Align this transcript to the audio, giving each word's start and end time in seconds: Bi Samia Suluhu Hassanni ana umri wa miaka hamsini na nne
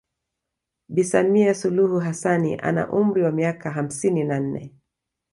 Bi 0.93 1.03
Samia 1.03 1.53
Suluhu 1.53 1.99
Hassanni 1.99 2.55
ana 2.55 2.89
umri 2.91 3.23
wa 3.23 3.31
miaka 3.31 3.71
hamsini 3.71 4.23
na 4.23 4.39
nne 4.39 4.73